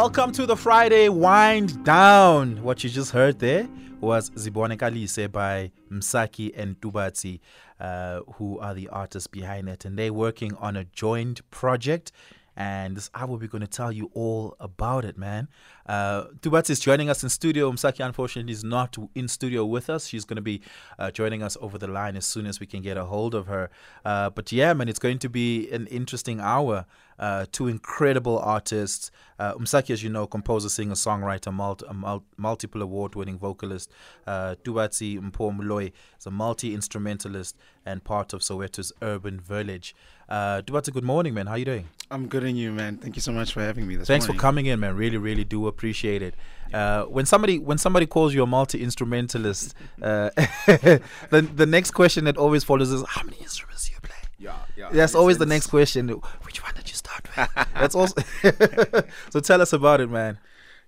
[0.00, 2.62] Welcome to the Friday Wind Down.
[2.62, 3.68] What you just heard there
[4.00, 7.40] was Zibonakalise by Msaki and Tubatsi,
[7.80, 9.84] uh, who are the artists behind it.
[9.84, 12.12] And they're working on a joint project.
[12.58, 15.46] And this hour, we're going to tell you all about it, man.
[15.86, 16.24] Uh,
[16.68, 17.70] is joining us in studio.
[17.70, 20.08] Msaki, unfortunately, is not in studio with us.
[20.08, 20.60] She's going to be
[20.98, 23.46] uh, joining us over the line as soon as we can get a hold of
[23.46, 23.70] her.
[24.04, 26.84] Uh, but yeah, man, it's going to be an interesting hour.
[27.16, 29.12] Uh, two incredible artists.
[29.38, 33.90] Uh, Umsaki, as you know, composer, singer, songwriter, multi, mul- multiple award winning vocalist.
[34.26, 37.56] Uh, Tubatsi Mpho Moloi is a multi instrumentalist
[37.86, 39.94] and part of Soweto's urban village.
[40.28, 41.46] Uh, Tubatsi, good morning, man.
[41.46, 41.88] How you doing?
[42.10, 42.98] I'm good and you, man.
[42.98, 44.38] Thank you so much for having me this Thanks morning.
[44.38, 44.94] for coming in, man.
[44.94, 46.34] Really, really do appreciate it.
[46.72, 50.28] Uh, when somebody when somebody calls you a multi instrumentalist, uh,
[50.66, 54.16] the the next question that always follows is how many instruments do you play?
[54.38, 54.90] Yeah, yeah.
[54.92, 56.08] That's always the next question.
[56.08, 57.48] Which one did you start with?
[57.74, 58.20] That's also.
[59.30, 60.38] so tell us about it, man.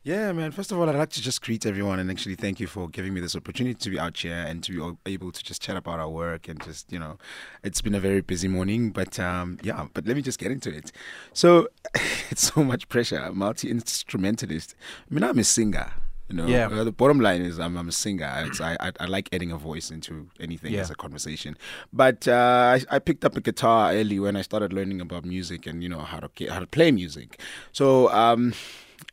[0.03, 0.51] Yeah, man.
[0.51, 3.13] First of all, I'd like to just greet everyone and actually thank you for giving
[3.13, 6.01] me this opportunity to be out here and to be able to just chat about
[6.01, 7.19] our work and just, you know,
[7.63, 10.75] it's been a very busy morning, but um, yeah, but let me just get into
[10.75, 10.91] it.
[11.35, 11.69] So
[12.31, 13.19] it's so much pressure.
[13.19, 14.75] A multi instrumentalist.
[15.11, 15.93] I mean, I'm a singer.
[16.31, 16.69] You know, Yeah.
[16.69, 18.33] Uh, the bottom line is I'm, I'm a singer.
[18.47, 20.81] It's, I, I I like adding a voice into anything Yeah.
[20.81, 21.59] as a conversation.
[21.93, 25.67] But uh, I, I picked up a guitar early when I started learning about music
[25.67, 27.39] and you know how to how to play music.
[27.73, 28.55] So um,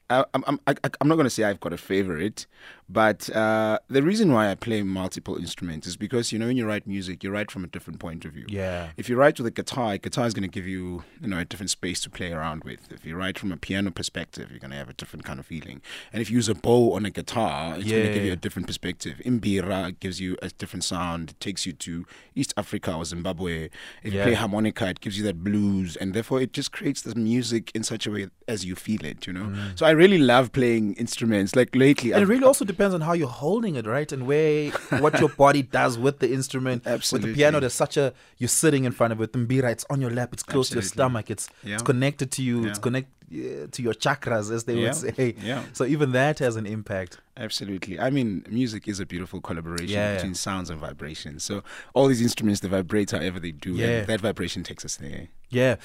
[0.09, 2.45] I, I'm I'm I, I'm not going to say I've got a favorite,
[2.89, 6.66] but uh, the reason why I play multiple instruments is because you know when you
[6.66, 8.45] write music, you write from a different point of view.
[8.47, 8.89] Yeah.
[8.97, 11.39] If you write with a guitar, a guitar is going to give you, you know,
[11.39, 12.91] a different space to play around with.
[12.91, 15.45] If you write from a piano perspective, you're going to have a different kind of
[15.45, 15.81] feeling.
[16.13, 18.38] And if you use a bow on a guitar, it's going to give you a
[18.38, 19.19] different perspective.
[19.25, 21.31] Imbira gives you a different sound.
[21.31, 23.69] It takes you to East Africa or Zimbabwe.
[24.03, 27.16] If you play harmonica, it gives you that blues, and therefore it just creates the
[27.16, 29.28] music in such a way as you feel it.
[29.28, 29.53] You know.
[29.75, 31.56] So I really love playing instruments.
[31.56, 34.11] Like lately, And I've- really also depends on how you're holding it, right?
[34.11, 36.85] And where what your body does with the instrument.
[36.85, 39.31] With the piano, there's such a you're sitting in front of it.
[39.33, 40.29] Mbira, it's on your lap.
[40.33, 41.29] It's close to your stomach.
[41.29, 41.75] It's Yeah.
[41.75, 42.65] it's connected to you.
[42.65, 42.83] It's Yeah.
[42.83, 44.83] connect uh, to your chakras, as they Yeah.
[44.83, 45.35] would say.
[45.43, 45.63] Yeah.
[45.73, 47.17] So even that has an impact.
[47.35, 47.99] Absolutely.
[47.99, 50.15] I mean, music is a beautiful collaboration Yeah, yeah.
[50.15, 51.44] between sounds and vibrations.
[51.44, 51.61] So
[51.94, 53.88] all these instruments, they vibrate however they do, Yeah.
[53.88, 55.27] and that vibration takes us there.
[55.49, 55.75] Yeah.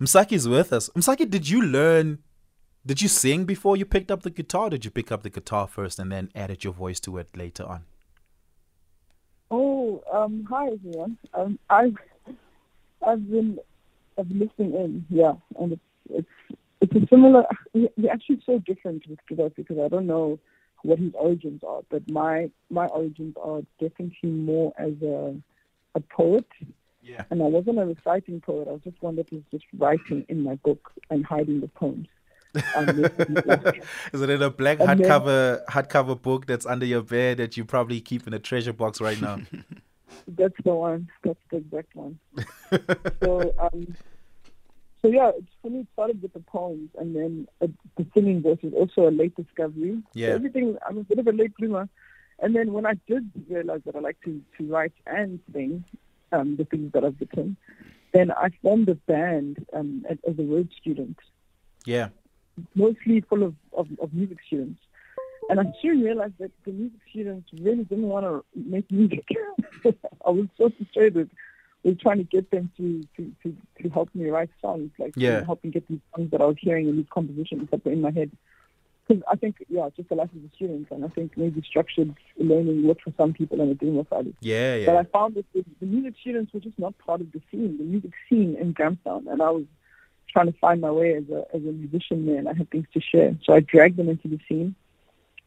[0.00, 0.90] Msaki is with us.
[0.94, 2.18] Msaki, did you learn?
[2.84, 4.68] Did you sing before you picked up the guitar?
[4.68, 7.64] Did you pick up the guitar first and then added your voice to it later
[7.64, 7.84] on?
[9.50, 11.16] Oh, um, hi everyone.
[11.34, 11.94] Um, I've
[13.06, 13.58] I've been
[14.18, 17.44] I've been listening in, yeah, and it's it's it's a similar.
[17.74, 20.38] We're actually so different with Kibas because I don't know
[20.82, 25.36] what his origins are, but my my origins are definitely more as a
[25.94, 26.46] a poet,
[27.02, 27.24] Yeah.
[27.30, 28.66] and I wasn't a reciting poet.
[28.66, 32.08] I was just one that was just writing in my book and hiding the poems.
[32.54, 37.56] Is it in a black And then- hardcover hardcover book that's under your bed that
[37.56, 39.40] you probably keep in a treasure box right now?
[40.28, 41.08] That's the one.
[41.24, 42.18] That's the exact one.
[43.22, 43.96] so, um,
[45.00, 45.80] so yeah, it's for me.
[45.80, 49.34] It started with the poems, and then uh, the singing voice is also a late
[49.34, 50.00] discovery.
[50.12, 50.28] Yeah.
[50.28, 50.76] So everything.
[50.86, 51.88] I'm a bit of a late bloomer,
[52.38, 55.84] and then when I did realize that I like to to write and sing,
[56.30, 57.56] um, the things that I've written,
[58.12, 61.18] then I formed a band um, as, as a Rhodes student
[61.86, 62.08] yeah.
[62.74, 64.80] Mostly full of, of, of music students.
[65.50, 69.26] And I soon realized that the music students really didn't want to make music.
[70.26, 71.30] I was so frustrated
[71.82, 75.44] with trying to get them to, to, to, to help me write songs, like Yeah.
[75.44, 78.00] help me get these songs that I was hearing and these compositions that were in
[78.00, 78.30] my head.
[79.08, 82.14] Because I think, yeah, just the life of a student, and I think maybe structured
[82.38, 84.34] learning worked for some people and it didn't work for others.
[84.40, 84.96] Yeah, But.
[84.96, 87.84] I found that the, the music students were just not part of the scene, the
[87.84, 89.64] music scene in Grahamstown, and I was
[90.32, 92.86] trying to find my way as a as a musician there, and I had things
[92.94, 93.36] to share.
[93.44, 94.74] So I dragged them into the scene.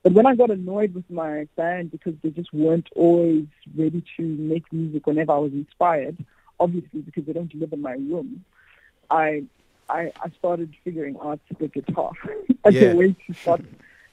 [0.04, 3.46] But when I got annoyed with my band because they just weren't always
[3.76, 6.18] ready to make music whenever I was inspired,
[6.60, 8.46] obviously because they don't live in my room,
[9.10, 9.44] I
[9.90, 12.12] I, I started figuring out the guitar
[12.66, 12.92] as Yeah.
[12.92, 13.62] a way to start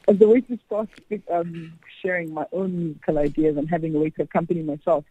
[0.08, 0.88] as a way to start
[1.30, 5.04] um, sharing my own musical ideas and having a way to accompany myself.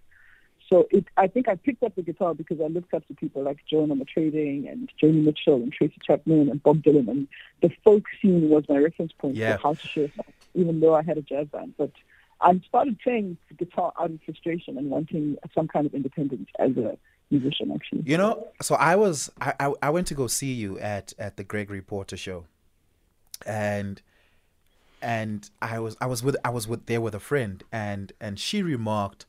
[0.72, 3.44] So it, I think I picked up the guitar because I looked up to people
[3.44, 7.28] like Joan Trading and Joni Mitchell and Tracy Chapman and Bob Dylan, and
[7.62, 9.58] the folk scene was my reference point Yeah.
[9.58, 11.74] for how to share songs, even though I had a jazz band.
[11.78, 11.92] But
[12.40, 16.98] I started playing guitar out of frustration and wanting some kind of independence as a
[17.30, 18.04] musician, actually.
[18.06, 21.36] You know, so I was I, I I went to go see you at at
[21.36, 22.46] the Gregory Porter show,
[23.46, 24.02] and
[25.02, 28.40] and I was I was with I was with there with a friend, and and
[28.40, 29.26] she remarked,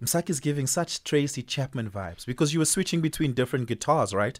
[0.00, 4.38] Msaki is giving such Tracy Chapman vibes because you were switching between different guitars, right?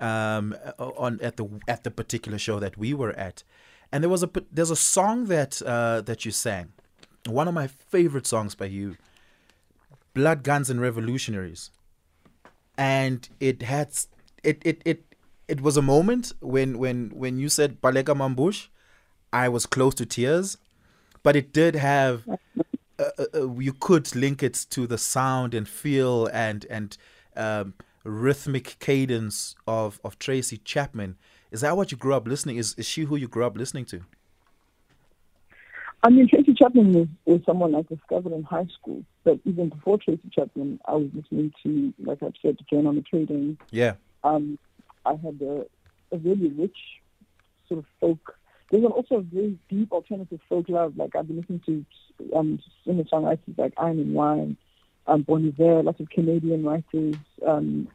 [0.00, 3.42] um, on at the at the particular show that we were at,
[3.92, 6.72] and there was a there's a song that uh, that you sang,
[7.26, 8.96] one of my favorite songs by you,
[10.14, 11.70] Blood, Guns, and Revolutionaries,
[12.76, 13.90] and it had
[14.44, 15.04] it it it
[15.48, 18.68] it was a moment when when when you said Baleka Mambush,
[19.32, 20.58] I was close to tears,
[21.22, 22.24] but it did have.
[22.98, 26.96] Uh, uh, uh, you could link it to the sound and feel and and
[27.36, 27.74] um,
[28.04, 31.16] rhythmic cadence of of Tracy Chapman.
[31.50, 32.56] Is that what you grew up listening?
[32.56, 34.02] Is is she who you grew up listening to?
[36.02, 39.02] I mean, Tracy Chapman was, was someone I discovered in high school.
[39.24, 43.56] But even before Tracy Chapman, I was listening to, like I've said, Joan Armatrading.
[43.70, 43.94] Yeah.
[44.22, 44.58] Um,
[45.04, 45.66] I had a,
[46.12, 46.76] a really rich
[47.68, 48.37] sort of folk.
[48.70, 50.96] There's also a very deep alternative folk love.
[50.96, 54.56] Like I've been listening to um, singer-songwriters like Iron and Wine,
[55.06, 57.16] um, Bon Iver, lots of Canadian writers,
[57.46, 57.88] um,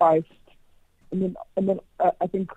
[0.00, 0.24] Feist,
[1.12, 2.50] and then and then uh, I think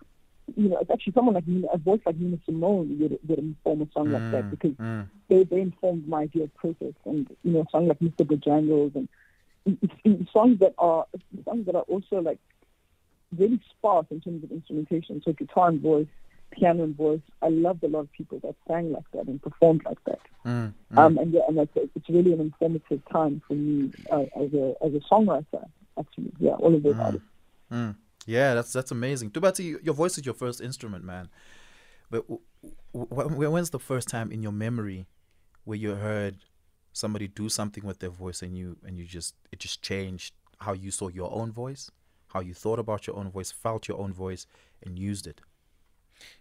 [0.56, 3.82] you know it's actually someone like Nina, a voice like Nina Simone would would inform
[3.84, 5.08] a song mm, like that mm, because mm.
[5.28, 8.26] they they informed my idea of process and you know a song like Mr.
[8.26, 9.08] Bojangles and
[9.66, 11.06] it's, it's songs that are
[11.46, 12.40] songs that are also like
[13.38, 16.08] really sparse in terms of instrumentation, so guitar and voice
[16.52, 17.22] piano and voice.
[17.42, 20.20] I loved a lot of people that sang like that and performed like that.
[20.46, 20.98] Mm, mm.
[20.98, 24.76] Um, and yeah, and it's, it's really an informative time for me uh, as a
[24.84, 25.68] as a songwriter.
[25.98, 27.28] Actually, yeah, all of those mm, artists.
[27.72, 27.96] Mm.
[28.26, 29.32] Yeah, that's that's amazing.
[29.32, 31.30] Tubatsi, your voice is your first instrument, man.
[32.10, 32.42] But w-
[32.94, 35.06] w- when's the first time in your memory
[35.66, 36.38] where you heard
[36.94, 40.74] somebody do something with their voice and you and you just it just changed how
[40.74, 41.92] you saw your own voice,
[42.34, 44.46] how you thought about your own voice, felt your own voice,
[44.84, 45.42] and used it?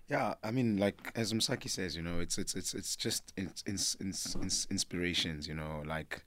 [0.09, 3.63] Yeah, I mean, like as Msaki says, you know, it's it's it's it's just it's,
[3.67, 5.83] it's, it's inspirations, you know.
[5.87, 6.23] Like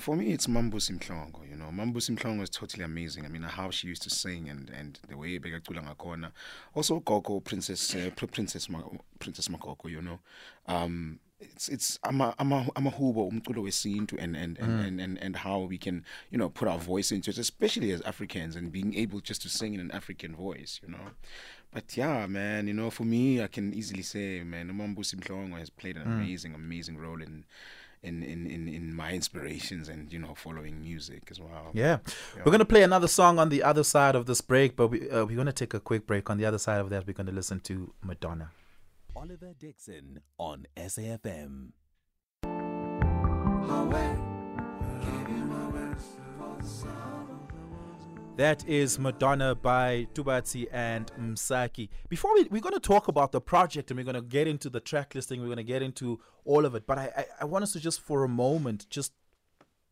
[0.00, 1.66] for me, it's Mam'Busi Mhlongo, you know.
[1.66, 3.24] Mam'Busi Mhlongo is totally amazing.
[3.24, 6.32] I mean, how she used to sing and and the way Begacula Ngakona.
[6.74, 8.80] Also, Gogo Princess uh, Princess Ma,
[9.18, 10.18] Princess Magogo, you know.
[10.66, 14.86] Um, it's it's ama ama amahubo umculo wesintu and and and, mm.
[14.86, 18.00] and and and how we can you know put our voice into it especially as
[18.02, 21.10] Africans and being able just to sing in an African voice you know
[21.72, 25.70] but yeah, man, you know, for me, I can easily say, man, Umambusi Mhlongo has
[25.70, 26.12] played an mm.
[26.12, 27.44] amazing, amazing role in,
[28.02, 31.70] in, in, in, in my inspirations and, you know, following music as well.
[31.72, 31.98] Yeah.
[32.36, 32.42] yeah.
[32.44, 35.08] We're going to play another song on the other side of this break, but we,
[35.08, 36.28] uh, we're going to take a quick break.
[36.28, 38.50] On the other side of that, we're going to listen to Madonna.
[39.14, 41.72] Oliver Dixon on SAFM.
[48.36, 51.90] That is Madonna by Tubatsi and Msaki.
[52.08, 54.70] Before we, we're going to talk about the project and we're going to get into
[54.70, 56.86] the track listing, we're going to get into all of it.
[56.86, 59.12] But I, I, I want us to just for a moment just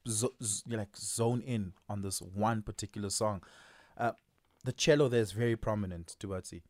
[0.09, 3.43] zo- z- like zone in on this one particular song.
[3.99, 4.13] Uh,
[4.65, 6.63] the cello there is very prominent, Tubatsi,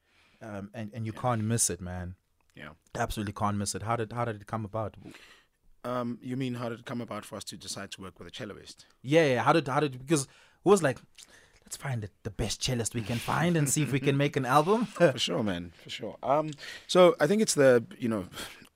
[0.42, 1.20] um, and and you yeah.
[1.20, 2.16] can't miss it, man.
[2.60, 3.82] Yeah, absolutely can't miss it.
[3.82, 4.96] How did how did it come about?
[5.82, 8.28] Um, you mean how did it come about for us to decide to work with
[8.28, 8.84] a celloist?
[9.02, 9.42] Yeah, yeah.
[9.42, 10.28] How did how did because it
[10.64, 10.98] was like
[11.64, 14.36] let's find the, the best cellist we can find and see if we can make
[14.36, 14.84] an album.
[14.86, 16.16] for sure, man, for sure.
[16.22, 16.50] Um,
[16.86, 18.26] so I think it's the you know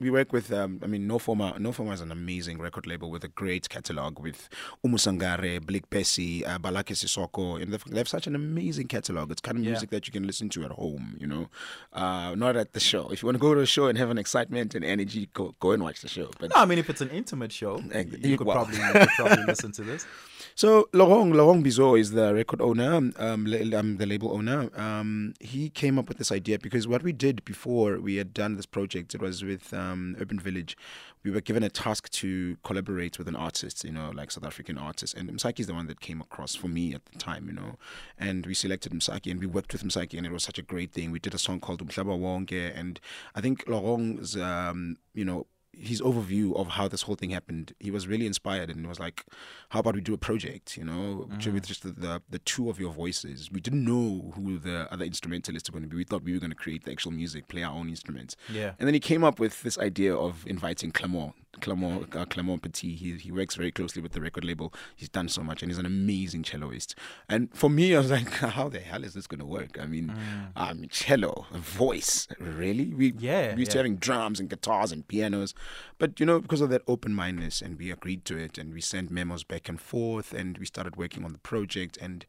[0.01, 3.11] we work with um, I mean No Format No Format is an amazing record label
[3.11, 4.49] with a great catalog with
[4.85, 7.63] Oumou Sangaré, Blick Bassy, uh, Ballaké Sissoko.
[7.63, 9.31] And they have such an amazing catalog.
[9.31, 9.97] It's kind of music yeah.
[9.97, 11.49] that you can listen to at home, you know,
[11.93, 13.09] uh, not at the show.
[13.11, 15.55] If you want to go to a show and have an excitement and energy, go
[15.61, 16.31] go and watch the show.
[16.39, 18.57] But no, I mean if it's an intimate show, you, could, well.
[18.57, 20.07] probably, you could probably listen to this.
[20.57, 24.71] So Laurent Laurent Bizot is the record owner, um, um, the label owner.
[24.79, 28.55] Um, he came up with this idea because what we did before we had done
[28.55, 30.77] this project, it was with um, Urban Village.
[31.25, 34.79] We were given a task to collaborate with an artist, you know, like South African
[34.79, 37.55] artist, and Msaki is the one that came across for me at the time, you
[37.55, 37.77] know.
[38.17, 40.93] And we selected Msaki, and we worked with Msaki, and it was such a great
[40.93, 41.11] thing.
[41.11, 43.01] We did a song called Umhlaba Wonke, and
[43.35, 45.47] I think Laurent's, um, you know,
[45.79, 49.25] his overview of how this whole thing happened, he was really inspired and was like,
[49.71, 50.77] "How about we do a project?
[50.77, 51.53] You know, mm.
[51.53, 55.05] with just the, the, the two of your voices." We didn't know who the other
[55.05, 55.97] instrumentalists were going to be.
[55.97, 58.37] We thought we were going to create the actual music, play our own instruments.
[58.53, 58.73] Yeah.
[58.79, 61.35] And then he came up with this idea of inviting Clement
[61.65, 62.95] Clement, uh, Clement Petit.
[62.95, 64.73] He, he works very closely with the record label.
[64.95, 66.95] He's done so much and he's an amazing celloist.
[67.27, 69.79] And for me, I was like, how the hell is this going to work?
[69.81, 70.61] I mean, mm.
[70.61, 72.93] um, cello, voice, really?
[72.93, 73.73] We, yeah, we used yeah.
[73.73, 75.55] to having drums and guitars and pianos.
[75.99, 78.83] But, you know, because of that open mindedness, and we agreed to it and we
[78.83, 81.97] sent memos back and forth and we started working on the project.
[81.99, 82.27] And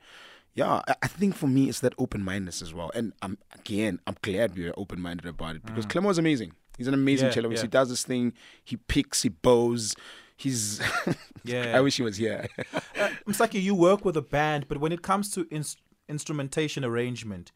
[0.54, 2.89] yeah, I think for me, it's that open mindedness as well.
[2.96, 6.06] And I'm, again, I'm glad we were open minded about it because mm.
[6.06, 6.54] Was amazing.
[6.77, 7.55] He's an amazing yeah, celloist.
[7.58, 7.62] Yeah.
[7.63, 8.34] He does this thing.
[8.63, 9.22] He picks.
[9.22, 9.96] He bows.
[10.36, 10.82] He's.
[11.44, 11.77] yeah.
[11.77, 12.48] I wish he was here.
[12.74, 15.65] uh, Msaki, you work with a band, but when it comes to in-
[16.10, 17.51] instrumentation arrangement,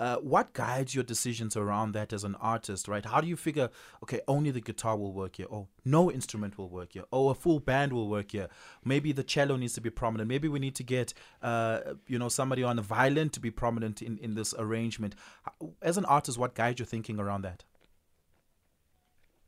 [0.00, 3.04] Uh, what guides your decisions around that as an artist, right?
[3.04, 3.68] How do you figure,
[4.02, 7.34] okay, only the guitar will work here, or no instrument will work here, or a
[7.34, 8.48] full band will work here?
[8.82, 10.26] Maybe the cello needs to be prominent.
[10.34, 11.12] Maybe we need to get,
[11.42, 11.78] uh,
[12.12, 15.14] you know, somebody on the violin to be prominent in, in this arrangement.
[15.82, 17.64] As an artist, what guides your thinking around that?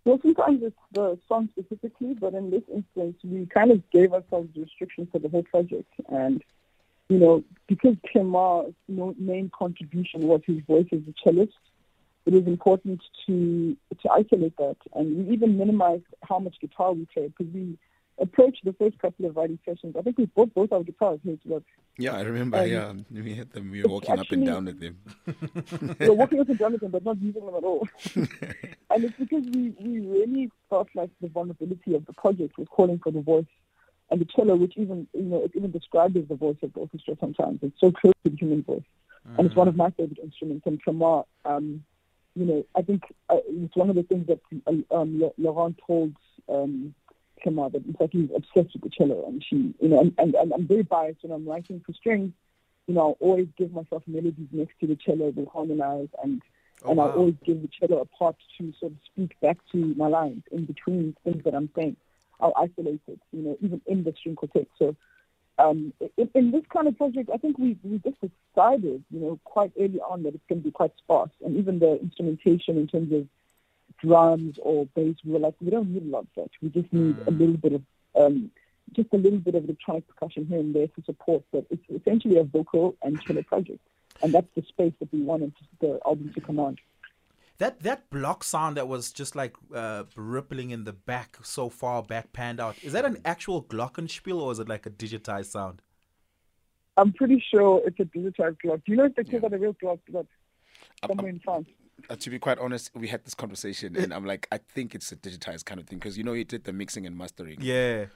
[0.04, 4.48] Well, sometimes it's the song specifically, but in this instance, we kind of gave ourselves
[4.56, 5.92] restrictions for the whole project.
[6.08, 6.42] And,
[7.08, 11.52] you know, because Clement's main contribution was his voice as a cellist,
[12.26, 14.76] it was important to to isolate that.
[14.94, 17.78] And we even minimized how much guitar we played because we
[18.22, 19.96] approached the first couple of writing sessions.
[19.98, 21.64] I think we bought both our guitars here to work.
[21.98, 22.58] Yeah, I remember.
[22.58, 23.70] Um, yeah, we had them.
[23.70, 25.96] We were walking actually, up and down with them.
[25.98, 27.86] we were walking up and down with them, but not using them at all.
[28.14, 32.98] and it's because we, we really felt like the vulnerability of the project was calling
[33.02, 33.44] for the voice
[34.10, 36.80] and the cello, which even you know it's even described as the voice of the
[36.80, 37.16] orchestra.
[37.20, 38.82] Sometimes it's so close to the human voice,
[39.28, 39.38] mm-hmm.
[39.38, 40.66] and it's one of my favorite instruments.
[40.66, 41.84] And Clement, um,
[42.34, 44.40] you know, I think uh, it's one of the things that
[44.90, 46.14] um, Laurent told.
[46.48, 46.94] Um,
[47.42, 50.34] Clement that in fact he's obsessed with the cello, and she, you know, and, and,
[50.34, 52.32] and I'm very biased when I'm writing for strings.
[52.86, 56.42] You know, I'll always give myself melodies next to the cello that harmonize, and
[56.84, 57.10] oh, and wow.
[57.10, 60.42] I'll always give the cello a part to sort of speak back to my lines
[60.50, 61.96] in between things that I'm saying.
[62.40, 64.66] I'll isolate it, you know, even in the string quartet.
[64.76, 64.96] So
[65.58, 69.38] um, in, in, this kind of project, I think we, we just decided, you know,
[69.44, 71.30] quite early on that it's going to be quite sparse.
[71.44, 73.28] And even the instrumentation in terms of
[74.02, 76.50] drums or bass, we were like, we don't need a lot of that.
[76.60, 77.26] We just need mm.
[77.26, 77.82] a little bit of,
[78.16, 78.50] um,
[78.94, 81.44] just a little bit of electronic percussion here and there to support.
[81.52, 83.80] But it's essentially a vocal and cello project,
[84.22, 86.80] and that's the space that we wanted the album to command.
[87.58, 92.02] That that block sound that was just like uh, rippling in the back, so far
[92.02, 92.76] back, panned out.
[92.82, 95.80] Is that an actual glockenspiel or is it like a digitized sound?
[96.96, 98.82] I'm pretty sure it's a digitized glock.
[98.84, 99.48] Do you know if they call yeah.
[99.48, 100.00] that a real glock?
[100.10, 100.26] But
[101.06, 101.68] somewhere in France
[102.10, 105.12] uh, to be quite honest, we had this conversation, and I'm like, I think it's
[105.12, 107.58] a digitized kind of thing because you know you did the mixing and mastering.
[107.60, 108.06] Yeah,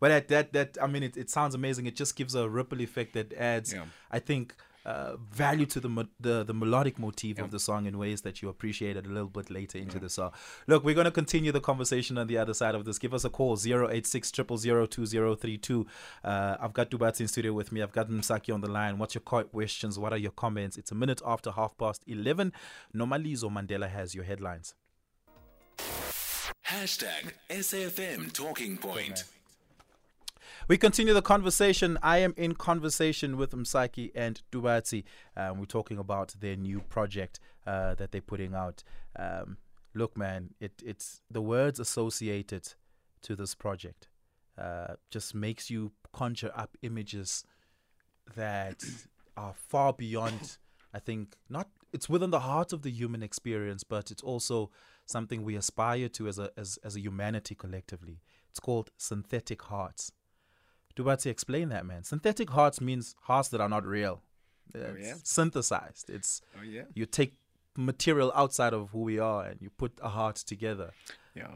[0.00, 1.86] but that that that I mean, it, it sounds amazing.
[1.86, 3.84] It just gives a ripple effect that adds, yeah.
[4.10, 4.54] I think,
[4.84, 7.44] uh, value to the, the the melodic motif yeah.
[7.44, 10.00] of the song in ways that you appreciated a little bit later into yeah.
[10.00, 10.32] the song.
[10.66, 12.98] Look, we're going to continue the conversation on the other side of this.
[12.98, 15.86] Give us a call 086 2032
[16.22, 17.82] uh, I've got Tubatsi in studio with me.
[17.82, 18.98] I've got Msaki on the line.
[18.98, 19.98] What's your questions?
[19.98, 20.76] What are your comments?
[20.76, 22.52] It's a minute after half past 11.
[22.94, 24.74] Nomalizo Mandela has your headlines.
[26.66, 29.24] Hashtag SFM Talking Point.
[30.66, 31.98] We continue the conversation.
[32.02, 35.04] I am in conversation with Msaki and Tubatsi.
[35.36, 38.82] Um, we're talking about their new project uh, that they're putting out.
[39.14, 39.58] Um,
[39.94, 42.72] look, man, it, it's the words associated
[43.22, 44.08] to this project
[44.56, 47.44] uh, just makes you conjure up images
[48.34, 48.82] that
[49.36, 50.56] are far beyond.
[50.94, 51.68] I think not.
[51.92, 54.70] It's within the heart of the human experience, but it's also
[55.04, 58.22] something we aspire to as a as, as a humanity collectively.
[58.48, 60.10] It's called synthetic hearts.
[60.96, 62.04] Tubatsi explain that, man.
[62.04, 64.22] Synthetic hearts means hearts that are not real.
[64.74, 65.14] It's oh, yeah?
[65.22, 66.10] synthesized.
[66.10, 66.82] It's oh, yeah?
[66.94, 67.34] you take
[67.76, 70.90] material outside of who we are and you put a heart together.
[71.34, 71.48] Yeah.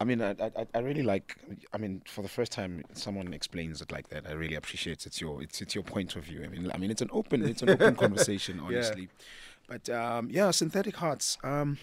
[0.00, 1.36] I mean, I, I, I really like.
[1.72, 4.26] I mean, for the first time, someone explains it like that.
[4.28, 5.06] I really appreciate it.
[5.06, 6.44] It's your it's it's your point of view.
[6.44, 9.02] I mean, I mean, it's an open it's an open conversation, honestly.
[9.02, 9.24] Yeah.
[9.66, 11.38] But um, yeah, synthetic hearts.
[11.42, 11.78] Um,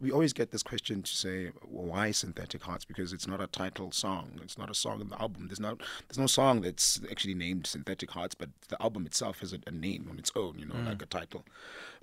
[0.00, 3.48] we always get this question to say well, why synthetic hearts because it's not a
[3.48, 4.38] title song.
[4.42, 5.48] It's not a song in the album.
[5.48, 5.76] There's no
[6.08, 9.72] there's no song that's actually named synthetic hearts, but the album itself has a, a
[9.72, 10.58] name on its own.
[10.58, 10.86] You know, mm.
[10.86, 11.44] like a title.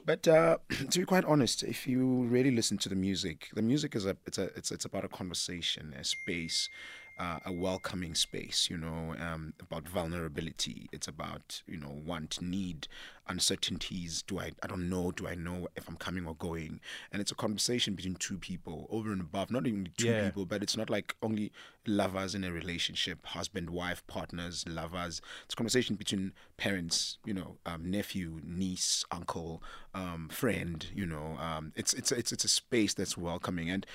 [0.06, 0.58] But uh,
[0.90, 4.18] to be quite honest, if you really listen to the music, the music is a
[4.26, 6.70] it's a it's it's about a conversation, a space
[7.22, 10.90] uh, a welcoming space, you know, um, about vulnerability.
[10.92, 12.88] It's about, you know, want, need,
[13.28, 14.24] uncertainties.
[14.24, 16.80] Do I, I don't know, do I know if I'm coming or going?
[17.12, 20.25] And it's a conversation between two people over and above, not even two yeah.
[20.25, 21.51] people, but it's not like only
[21.86, 25.22] lovers in a relationship, husband, wife, partners, lovers.
[25.46, 29.62] It's a conversation between parents, you know, um, nephew, niece, uncle,
[29.94, 33.70] um, friend, you know, um, it's, it's, it's, it's a space that's welcoming.
[33.70, 33.86] And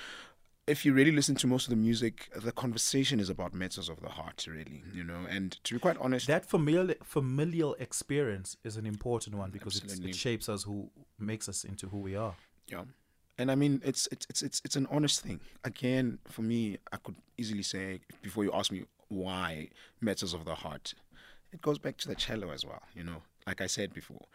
[0.67, 4.01] if you really listen to most of the music, the conversation is about matters of
[4.01, 5.25] the heart, really, you know.
[5.29, 10.15] And to be quite honest, that familial familial experience is an important one because it
[10.15, 12.35] shapes us, who makes us into who we are.
[12.67, 12.83] Yeah,
[13.37, 15.39] and I mean, it's it's it's it's it's an honest thing.
[15.63, 19.69] Again, for me, I could easily say before you ask me why
[20.01, 20.93] matters of the heart,
[21.53, 22.83] it goes back to the cello as well.
[22.93, 24.25] You know, like I said before,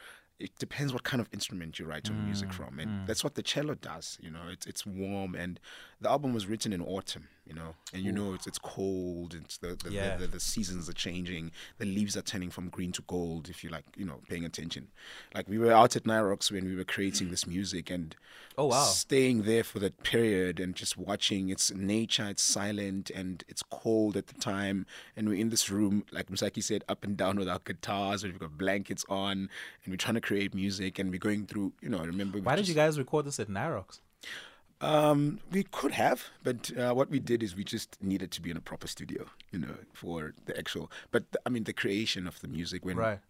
[0.42, 3.06] it depends what kind of instrument you write your mm, music from and mm.
[3.06, 5.60] that's what the cello does you know it's it's warm and
[6.02, 9.34] the album was written in autumn, you know, and you know it's it's cold.
[9.34, 10.16] It's the the, Yeah.
[10.16, 11.52] the, the the seasons are changing.
[11.78, 13.48] The leaves are turning from green to gold.
[13.48, 14.88] If you like, you know, paying attention.
[15.34, 18.14] Like we were out at Nirox when we were creating this music and
[18.58, 18.84] Oh, wow.
[18.84, 21.48] staying there for that period and just watching.
[21.48, 22.26] It's nature.
[22.28, 24.84] It's silent and it's cold at the time.
[25.16, 28.24] And we're in this room, like Msaki said, up and down with our guitars.
[28.24, 29.48] We've got blankets on,
[29.84, 30.98] and we're trying to create music.
[30.98, 32.38] And we're going through, you know, I remember.
[32.40, 34.00] Why did just- you guys record this at Nirox?
[34.82, 38.50] Um, we could have, but uh, what we did is we just needed to be
[38.50, 40.90] in a proper studio, you know, for the actual.
[41.12, 42.84] But I mean, the creation of the music.
[42.84, 43.20] When Right.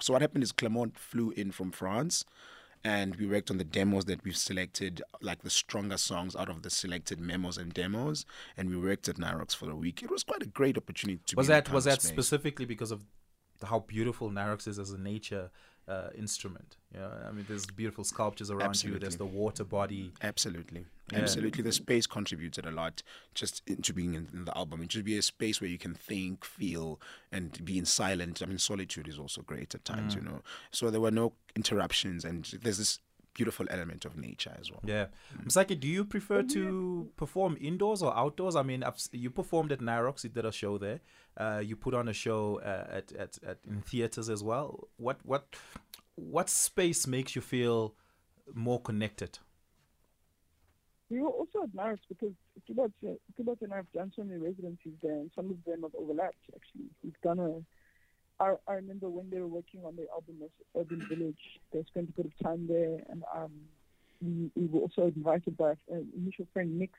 [0.00, 2.24] So what happened is Clement flew in from France,
[2.84, 6.62] and we worked on the demos that we've selected, like the stronger songs out of
[6.62, 8.24] the selected memos and demos,
[8.56, 10.02] and we worked at Nirox for a week.
[10.04, 11.36] It was quite a great opportunity to.
[11.36, 12.12] Was be in that was that space.
[12.12, 13.02] specifically because of
[13.64, 15.50] how beautiful Nirox is as a nature
[15.90, 16.76] uh, instrument?
[16.94, 18.98] You know, I mean, there's beautiful sculptures around you.
[18.98, 20.12] There's the water body.
[20.22, 20.84] Absolutely.
[21.12, 21.18] Yeah.
[21.20, 21.62] Absolutely.
[21.62, 23.02] The space contributed a lot
[23.34, 24.82] just into being in, in the album.
[24.82, 27.00] It should be a space where you can think, feel,
[27.32, 28.42] and be in silence.
[28.42, 30.18] I mean, solitude is also great at times, Mm.
[30.18, 30.42] you know.
[30.72, 33.00] So there were no interruptions, and there's this
[33.40, 34.82] beautiful element of nature as well.
[34.94, 35.06] Yeah,
[35.46, 36.62] Msaki, do you prefer to
[37.16, 38.54] perform indoors or outdoors?
[38.54, 40.24] I mean, I've, you performed at Nirox.
[40.24, 41.00] You did a show there.
[41.42, 44.88] Uh, you put on a show uh, at, at, at in theaters as well.
[45.06, 45.44] What what
[46.16, 47.94] what space makes you feel
[48.52, 49.32] more connected?
[51.08, 52.34] We were also at Nirox because
[52.68, 55.94] Kibat, uh, and I have done so many residencies there, and some of them have
[56.02, 56.44] overlapped.
[56.54, 57.50] Actually, we've done a.
[58.40, 61.38] I, I remember when they were working on the album as Urban Village,
[61.72, 63.52] they spent a bit of time there, and um,
[64.22, 66.94] we, we were also invited by an initial friend Nix,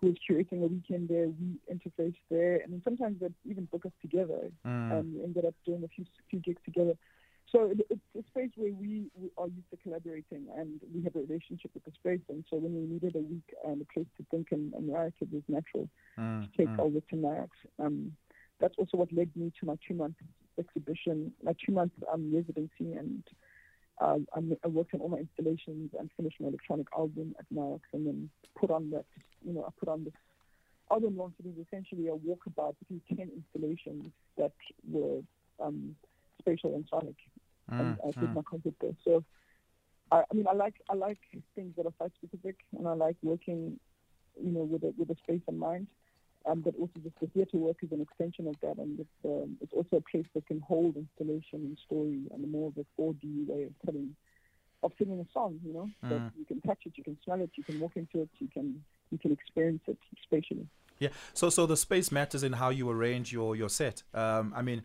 [0.00, 1.28] who was curating a weekend there.
[1.28, 4.50] We interfaced there, and then sometimes they'd even book us together.
[4.66, 4.92] Mm.
[4.92, 6.94] Um, we ended up doing a few few gigs together.
[7.52, 11.14] So it, it's a space where we, we are used to collaborating and we have
[11.14, 12.24] a relationship with the space.
[12.28, 15.12] And so when we needed a week and a place to think and, and write,
[15.20, 15.88] it was natural
[16.18, 16.78] Mm, to take mm.
[16.80, 17.50] over to Nirox.
[17.78, 18.12] Um,
[18.60, 20.16] that's also what led me to my two-month
[20.58, 23.22] exhibition, my two-month um, residency, and
[24.00, 28.06] uh, I, worked on all my installations and finished my electronic album at Nirox, and
[28.06, 29.04] then put on that,
[29.46, 30.14] you know, I put on this
[30.90, 31.34] album launch.
[31.38, 34.52] It was essentially a walkabout between ten installations that
[34.88, 35.20] were
[35.60, 35.96] um,
[36.40, 37.16] spatial and sonic,
[37.68, 38.34] and Mm, I did mm.
[38.34, 38.96] my concert there.
[39.04, 39.24] So,
[40.10, 41.18] I, I mean, I like I like
[41.54, 43.78] things that are site-specific, and I like working,
[44.42, 45.86] you know, with a with a space in mind
[46.46, 49.56] um, but also just the theatre work is an extension of that, and it's um,
[49.60, 53.46] it's also a place that can hold installation and story and more of a 4D
[53.46, 54.14] way of telling,
[54.82, 55.58] of singing a song.
[55.64, 56.30] You know, that Mm.
[56.38, 58.84] you can touch it, you can smell it, you can walk into it, you can
[59.10, 60.66] you can experience it spatially.
[60.98, 61.10] Yeah.
[61.32, 64.02] So so the space matters in how you arrange your your set.
[64.12, 64.82] Um, I mean,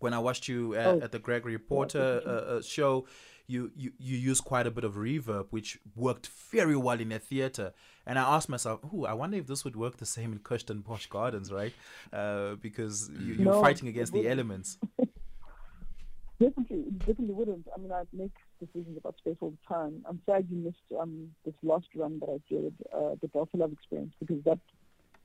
[0.00, 1.00] when I watched you at, Oh.
[1.00, 3.06] at the Gregory Porter uh, uh, show,
[3.50, 7.18] you, you you used quite a bit of reverb, which worked very well in a
[7.18, 7.72] theater.
[8.06, 10.78] And I asked myself, "Ooh, I wonder if this would work the same in Cushton
[10.88, 11.74] Bosch Gardens, right?
[12.12, 14.78] Uh, because you, you're No, fighting against the elements."
[16.40, 17.66] Definitely, definitely wouldn't.
[17.74, 20.02] I mean, I make decisions about space all the time.
[20.08, 23.72] I'm sad you missed um, this last run that I did, uh, the Delta Love
[23.72, 24.58] Experience, because that,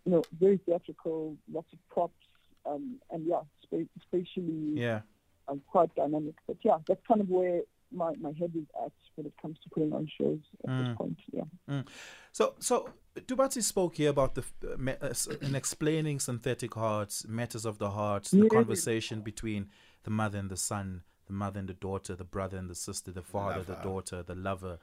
[0.06, 2.22] you know, very theatrical, lots of props,
[2.66, 5.02] um, and yeah, spa- spatially Yeah.
[5.48, 6.36] um, quite dynamic.
[6.48, 9.70] But yeah, that's kind of where my, my head is at when it comes to
[9.70, 10.88] putting on shows at Mm.
[10.88, 11.20] this point.
[11.32, 11.82] Yeah.
[12.32, 17.26] So, so Tubatsi spoke here about the uh, me- uh, s- in explaining synthetic hearts,
[17.28, 18.50] matters of the heart, the Yeah.
[18.50, 19.70] conversation between
[20.04, 23.12] the mother and the son, the mother and the daughter, the brother and the sister,
[23.12, 23.84] the father, the lover.
[23.84, 24.80] daughter, the lover.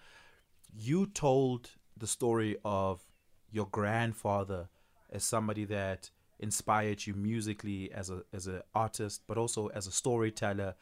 [0.75, 3.03] You told the story of
[3.51, 4.69] your grandfather
[5.11, 9.93] as somebody that inspired you musically as a as an artist, but also as a
[9.93, 10.75] storyteller.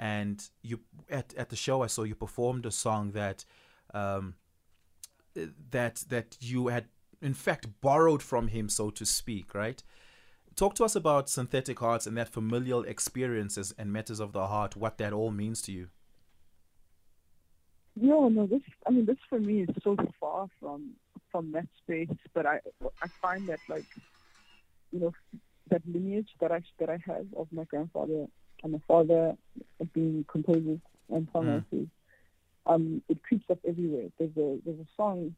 [0.00, 3.44] And you at at the show, I saw you performed a song that.
[3.94, 4.34] Um,
[5.70, 6.86] that that you had
[7.22, 9.84] in fact borrowed from him so to speak right
[10.56, 14.74] talk to us about synthetic hearts and that familial experiences and matters of the heart
[14.74, 15.88] what that all means to you
[17.96, 20.90] Yeah, no, this, I mean, this for me is so far from,
[21.30, 22.60] from that space, but I,
[23.02, 23.84] I find that like,
[24.92, 25.12] you know,
[25.70, 28.26] that lineage that I, that I have of my grandfather
[28.62, 29.36] and my father
[29.80, 31.88] of being composers and songwriters,
[32.66, 34.08] um, it creeps up everywhere.
[34.18, 35.34] There's a, there's a song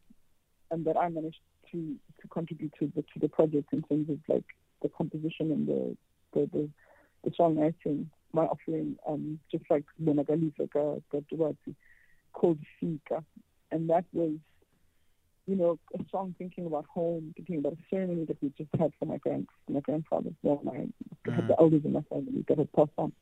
[0.71, 4.19] um, that I managed to, to contribute to the, to the project in terms of
[4.29, 4.45] like
[4.83, 5.97] the composition and the,
[6.33, 6.69] the, the,
[7.25, 10.69] the songwriting, my offering, um, just like Bonagalifa,
[11.13, 11.75] Gadwati
[12.33, 13.25] called Fika.
[13.71, 14.33] And that was,
[15.47, 18.93] you know, a song thinking about home, thinking about a ceremony that we just had
[18.99, 20.31] for my grand my grandfather.
[20.43, 20.87] Well, my
[21.29, 23.13] I had the elders in my family that had passed on.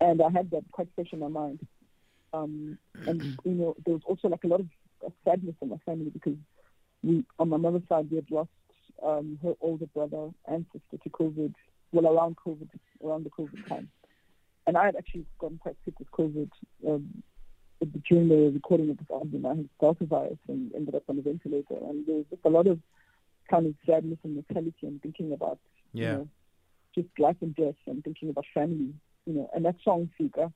[0.00, 1.60] And I had that quite fresh in my mind.
[2.32, 4.66] Um, and you know, there was also like a lot of,
[5.04, 6.36] of sadness in my family because
[7.02, 8.50] we on my mother's side we had lost
[9.02, 11.54] um, her older brother and sister to COVID.
[11.92, 12.68] Well, around COVID,
[13.04, 13.88] around the COVID time,
[14.66, 16.50] and I had actually gotten quite sick with COVID
[16.86, 17.22] um,
[18.08, 19.46] during the recording of this album.
[19.46, 22.48] I had Delta virus and ended up on a ventilator, and there was just a
[22.48, 22.78] lot of
[23.50, 25.58] kind of sadness and mortality and thinking about
[25.92, 26.02] Yeah.
[26.02, 26.28] you know,
[26.94, 28.94] just life and death and thinking about family,
[29.26, 30.52] you know, and that song Fika,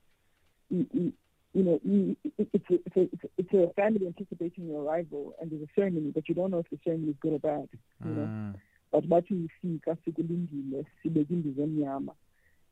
[0.71, 1.13] you, you,
[1.53, 5.51] you know, you, it, it's, a, it's, a, it's, a, family anticipating your arrival and
[5.51, 7.69] there's a ceremony, but you don't know if the ceremony is good or bad,
[8.05, 8.27] you know.
[8.27, 8.55] Mm.
[8.93, 12.13] But ifika sikulindile sibeke indiza emnyama.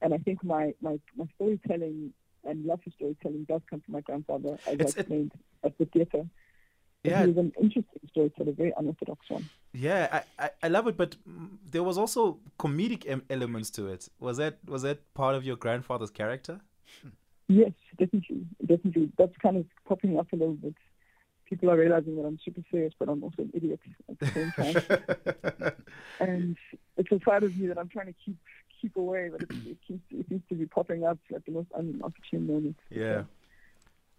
[0.01, 2.13] And I think my, my, my storytelling
[2.45, 5.33] and love for storytelling does come from my grandfather, as It's- I it- explained
[5.65, 6.27] at the theatre.
[7.05, 7.23] Yeah.
[7.23, 9.49] He was an interesting storyteller, very unorthodox one.
[9.73, 11.17] Yeah, I, I, I love it, but
[11.69, 14.09] there was also comedic em- elements to it.
[14.21, 16.61] Was that was that part of your grandfather's character?
[17.49, 19.11] Yes, definitely, definitely.
[19.19, 20.75] That's kind of popping up a little bit.
[21.47, 24.53] People are realizing that I'm super serious, but I'm also an idiot at the same
[24.53, 25.73] time.
[26.21, 26.57] and
[26.97, 28.37] it's a side of me that I'm trying to keep
[28.83, 31.69] keep away, but it, it, keeps, it seems to be popping up at the most
[31.71, 32.81] unopportune moments.
[32.91, 33.23] Yeah.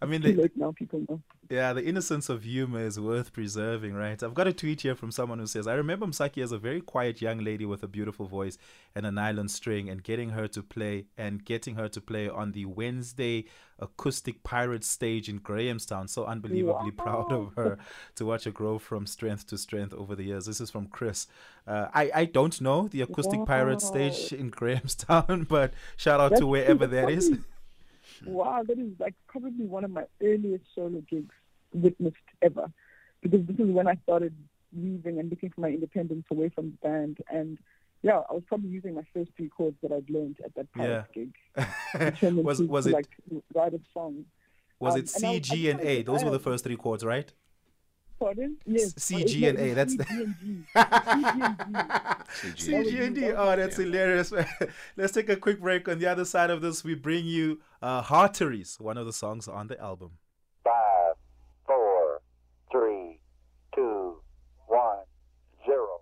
[0.04, 1.20] I mean, the, now, people know.
[1.50, 4.22] yeah, the innocence of humor is worth preserving, right?
[4.22, 6.80] I've got a tweet here from someone who says, I remember Msaki as a very
[6.80, 8.58] quiet young lady with a beautiful voice
[8.94, 12.52] and a nylon string, and getting her to play and getting her to play on
[12.52, 13.46] the Wednesday
[13.80, 16.06] acoustic pirate stage in Grahamstown.
[16.08, 17.78] So unbelievably proud of her
[18.16, 20.46] to watch her grow from strength to strength over the years.
[20.46, 21.26] This is from Chris.
[21.66, 26.34] Uh, I, I don't know the acoustic pirate stage in Grahamstown, but shout out to
[26.34, 27.38] That's- wherever that is.
[28.24, 31.34] Wow, that is like probably one of my earliest solo gigs
[31.72, 32.70] witnessed ever,
[33.22, 34.34] because this is when I started
[34.76, 37.18] leaving and looking for my independence away from the band.
[37.30, 37.58] And
[38.02, 41.34] yeah, I was probably using my first three chords that I'd learned at that gig.
[41.56, 43.08] to turn them was was it like
[43.54, 44.24] write a song?
[44.80, 46.02] was um, it and I C, was- and A?
[46.02, 47.32] Those were the first three chords, right?
[48.24, 48.56] Pardon?
[48.64, 48.94] Yes.
[48.96, 50.64] C, Oh, and A, that's the- G, and G.
[52.32, 52.72] C, G.
[52.72, 53.06] CG.
[53.06, 53.32] And D.
[53.32, 54.32] Oh, was- that's hilarious.
[54.96, 55.86] Let's take a quick break.
[55.90, 59.46] On the other side of this, we bring you uh, Hearteries, one of the songs
[59.46, 60.12] on the album.
[60.64, 61.16] Five,
[61.66, 62.22] four,
[62.72, 63.20] three,
[63.74, 64.16] two,
[64.68, 65.04] one,
[65.66, 66.00] zero.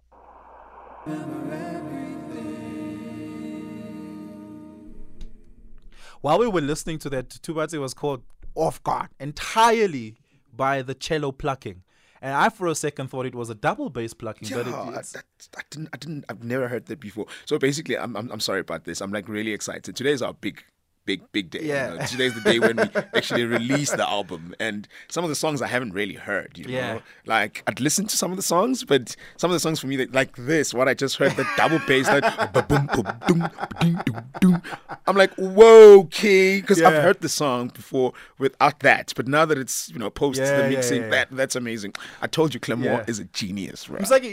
[6.20, 8.22] While we were listening to that, Tubatsi was called
[8.54, 10.16] Off Guard entirely
[10.54, 11.82] by the cello plucking.
[12.22, 15.16] And I, for a second, thought it was a double bass plucking, but Yeah, it,
[15.16, 17.26] I, I didn't, I didn't, I've never heard that before.
[17.46, 19.00] So basically, I'm, I'm, I'm sorry about this.
[19.00, 19.96] I'm like really excited.
[19.96, 20.62] Today is our big,
[21.04, 21.62] big, big day.
[21.62, 21.98] you know.
[22.06, 22.84] Today's the day when we
[23.14, 26.56] actually release the album, and some of the songs I haven't really heard.
[26.58, 26.94] You Yeah.
[26.94, 29.86] know, like I'd listened to some of the songs, but some of the songs for
[29.86, 34.00] me, that, like this, what I just heard, the double bass, like ba-boom, ba-doom, ba-ding,
[34.06, 34.62] doom, doom.
[35.06, 36.88] I'm like, whoa, okay, because Yeah.
[36.88, 40.56] I've heard the song before without that, but now that it's you know post Yeah,
[40.56, 41.08] the yeah, mixing, yeah.
[41.10, 41.94] that that's amazing.
[42.20, 43.04] I told you, Clement Yeah.
[43.06, 44.00] is a genius, right?
[44.00, 44.24] It's like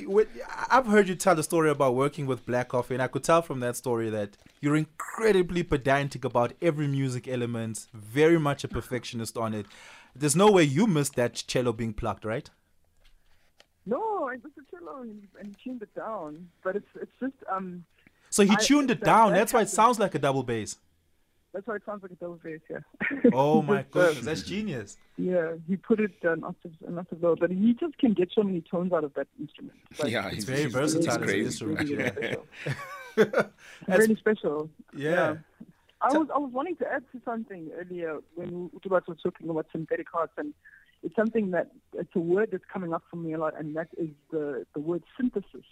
[0.70, 3.42] I've heard you tell a story about working with Black Coffee, and I could tell
[3.42, 9.38] from that story that you're incredibly pedantic about every music element, very much a perfectionist
[9.38, 9.66] on it.
[10.16, 12.50] There's no way you missed that cello being plucked, right?
[13.86, 17.34] No, it was a cello and, and he tuned it down, but it's it's just
[17.52, 17.86] um
[18.30, 19.32] So he I- tuned it that- down.
[19.32, 20.78] that That's why it sounds like a double bass.
[21.54, 22.80] that's why it sounds like a double bass, yeah.
[23.34, 24.98] Oh my Just, goodness, that's genius.
[25.18, 28.44] Yeah, he put it an octave, an octave lower, but he just can get so
[28.44, 29.78] many tones out of that instrument.
[29.98, 31.46] Like, yeah, It's he's very he's- versatile He's as crazy.
[31.46, 31.80] instrument.
[31.90, 32.12] really, really
[33.18, 33.24] Yeah.
[33.24, 33.52] special.
[33.88, 34.70] That's- really special.
[34.96, 35.38] Yeah.
[36.02, 39.68] I was I was wanting to add to something earlier when Utubat was talking about
[39.72, 40.54] synthetic hearts, and
[41.04, 43.90] it's something that it's a word that's coming up for me a lot, and that
[43.98, 45.66] is the the word synthesis.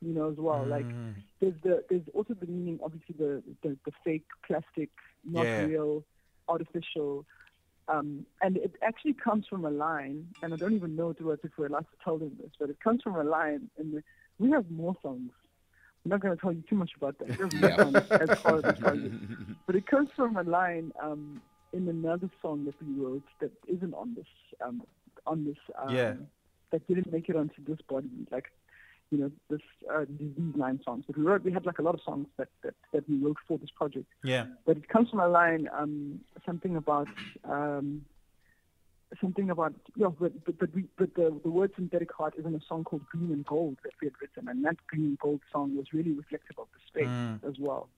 [0.00, 0.64] You know, as well.
[0.64, 1.14] Like Mm.
[1.40, 4.90] there's the there's also the meaning, obviously the the, the fake, plastic,
[5.24, 5.64] not Yeah.
[5.64, 6.04] real,
[6.48, 7.24] artificial.
[7.88, 11.52] Um, and it actually comes from a line, and I don't even know Utubat if
[11.56, 14.02] we're allowed to tell them this, but it comes from a line, and
[14.38, 15.32] we have more songs.
[16.04, 17.38] I'm not going to tell you too much about that.
[17.52, 19.12] More songs as of.
[19.66, 23.92] But it comes from a line um, in another song that we wrote that isn't
[23.94, 24.26] on this
[24.64, 24.82] um,
[25.26, 26.14] on this um, Yeah.
[26.72, 28.46] that didn't make it onto this body, like
[29.10, 29.60] you know this
[29.92, 31.04] uh, these nine songs.
[31.06, 33.36] But we wrote we had like a lot of songs that that, that we wrote
[33.46, 34.06] for this project.
[34.24, 34.46] Yeah.
[34.64, 37.08] But it comes from a line um, something about
[37.44, 38.02] um,
[39.20, 42.54] something about yeah, but but, but, we, but the the word synthetic heart is in
[42.54, 45.40] a song called Green and Gold that we had written, and that Green and Gold
[45.52, 47.48] song was really reflective of the space Mm.
[47.48, 47.88] as well.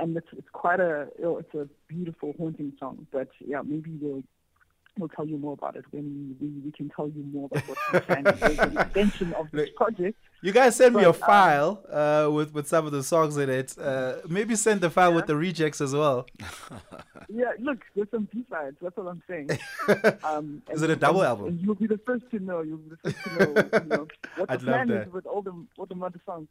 [0.00, 3.06] And it's it's quite a you know, it's a beautiful haunting song.
[3.12, 4.22] But yeah, maybe we'll
[4.98, 7.78] we'll tell you more about it when we, we can tell you more about what
[7.92, 8.34] we're planning.
[8.40, 10.16] There's an extension of this project.
[10.42, 13.36] You guys send me a But, um, file uh, with with some of the songs
[13.36, 13.76] in it.
[13.78, 16.26] Uh, maybe send the file with the rejects as well.
[17.30, 18.76] Yeah, look, there's some B-sides.
[18.80, 19.50] That's what I'm saying.
[20.24, 21.46] Um, Is it a double and- album?
[21.48, 22.62] And you'll be the first to know.
[22.62, 23.48] You'll be the first to know,
[23.82, 24.06] you know
[24.36, 26.48] what the I'd plan is with all the all the mother songs.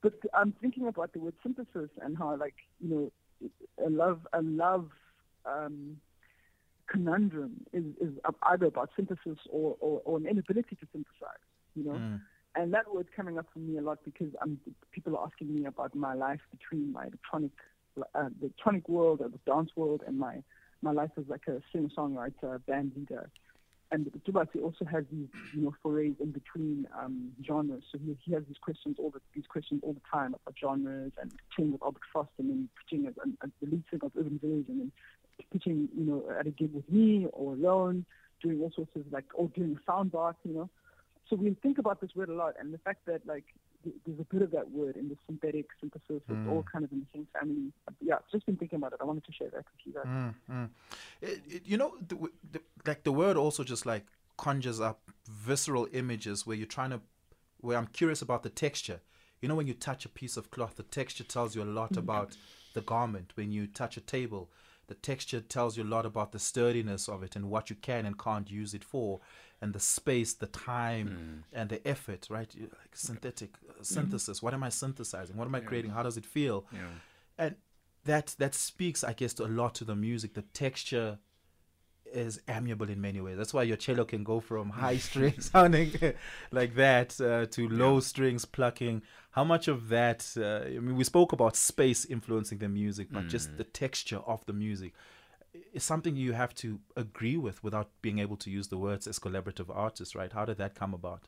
[0.00, 3.48] But I'm thinking about the word synthesis and how, like, you know,
[3.84, 4.90] a love a love
[5.44, 5.96] um,
[6.92, 8.12] conundrum is is
[8.44, 11.44] either about synthesis or, or, or an inability to synthesize.
[11.74, 11.92] You know.
[11.92, 12.20] Mm.
[12.54, 14.58] And that word's coming up for me a lot because um,
[14.92, 17.52] people are asking me about my life between my electronic,
[17.98, 20.42] uh, the electronic world or the dance world and my,
[20.82, 23.30] my life as like a singer-songwriter, band leader.
[23.90, 27.84] And the Tubatsi also has these, you know, forays in between um, genres.
[27.90, 31.12] So he, he has these questions all the these questions all the time about genres
[31.20, 34.38] and pitching with Albert Frost and then pitching as, as the lead singer of Urban
[34.42, 34.92] Village and then
[35.50, 38.04] pitching, you know, at a gig with me or alone,
[38.42, 40.68] doing all sorts of like, or doing sound bath, you know.
[41.30, 43.44] So we think about this word a lot, and the fact that like
[43.84, 46.92] th- there's a bit of that word in the synthetic synthesis, it's all kind of
[46.92, 47.72] in the same family.
[48.00, 48.98] Yeah, I've just been thinking about it.
[49.00, 50.06] I wanted to share that with you guys.
[50.06, 50.68] Mm, mm.
[51.22, 52.16] It, it- you know, the,
[52.52, 54.04] the, like the word also just like
[54.36, 57.00] conjures up visceral images where you're trying to,
[57.60, 59.00] where I'm curious about the texture.
[59.40, 61.96] You know, when you touch a piece of cloth, the texture tells you a lot
[61.96, 62.36] about
[62.74, 63.32] the garment.
[63.36, 64.50] When you touch a table,
[64.92, 68.04] the texture tells you a lot about the sturdiness of it and what you can
[68.04, 69.20] and can't use it for,
[69.62, 72.26] and the space, the time, and the effort.
[72.28, 72.50] Right?
[72.80, 74.42] Like synthetic uh, synthesis.
[74.42, 75.36] What am I synthesizing?
[75.38, 75.92] What am I creating?
[75.92, 76.66] How does it feel?
[77.38, 77.56] and
[78.04, 81.18] that that speaks i guess to a lot to the music the texture
[82.12, 83.36] is amiable in many ways.
[83.36, 85.92] That's why your cello can go from high strings sounding
[86.50, 89.02] like that uh, to low strings plucking.
[89.32, 93.28] How much of that uh, i mean we spoke about space influencing the music but
[93.28, 94.92] just the texture of the music.
[95.72, 99.18] Is something you have to agree with without being able to use the words as
[99.18, 100.32] collaborative artists right?
[100.32, 101.22] How did that come about